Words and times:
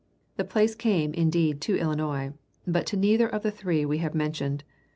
The 0.37 0.43
place 0.43 0.73
came, 0.73 1.13
indeed, 1.13 1.61
to 1.61 1.77
Illinois, 1.77 2.33
but 2.65 2.87
to 2.87 2.97
neither 2.97 3.27
of 3.29 3.43
the 3.43 3.51
three 3.51 3.85
we 3.85 3.99
have 3.99 4.15
mentioned. 4.15 4.63